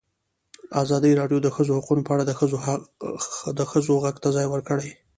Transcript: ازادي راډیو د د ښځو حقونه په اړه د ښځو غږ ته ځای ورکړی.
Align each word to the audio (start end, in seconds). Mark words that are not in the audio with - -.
ازادي 0.83 1.11
راډیو 1.19 1.39
د 1.41 1.43
د 1.45 1.49
ښځو 1.55 1.71
حقونه 1.77 2.01
په 2.05 2.11
اړه 2.15 2.23
د 3.59 3.61
ښځو 3.71 3.93
غږ 4.03 4.15
ته 4.23 4.29
ځای 4.35 4.47
ورکړی. 4.49 4.89